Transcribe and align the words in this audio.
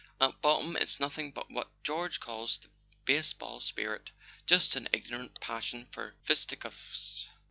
At 0.19 0.41
bottom 0.41 0.75
it's 0.77 0.99
nothing 0.99 1.29
but 1.31 1.51
what 1.51 1.67
George 1.83 2.19
calls 2.19 2.57
the 2.57 2.69
baseball 3.05 3.59
spirit: 3.59 4.09
just 4.47 4.75
an 4.75 4.89
ignorant 4.91 5.39
pas¬ 5.39 5.61
sion 5.61 5.89
for 5.91 6.15
fisticuffs." 6.23 7.27